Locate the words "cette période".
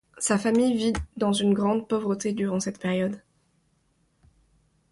2.59-3.21